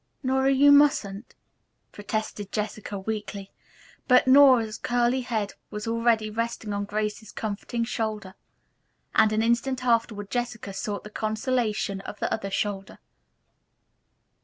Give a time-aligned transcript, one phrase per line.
[0.23, 1.35] "Nora, you mustn't,"
[1.91, 3.51] protested Jessica weakly,
[4.07, 8.33] but Nora's curly head was already resting on Grace's comforting shoulder,
[9.13, 12.97] and an instant afterward Jessica sought the consolation of the other shoulder.